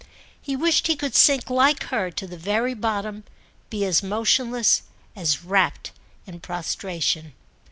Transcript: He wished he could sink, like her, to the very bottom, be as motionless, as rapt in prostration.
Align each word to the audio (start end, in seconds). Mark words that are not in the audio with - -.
He 0.41 0.55
wished 0.55 0.87
he 0.87 0.95
could 0.95 1.13
sink, 1.13 1.47
like 1.47 1.83
her, 1.89 2.09
to 2.09 2.25
the 2.25 2.35
very 2.35 2.73
bottom, 2.73 3.23
be 3.69 3.85
as 3.85 4.01
motionless, 4.01 4.81
as 5.15 5.43
rapt 5.43 5.91
in 6.25 6.39
prostration. 6.39 7.33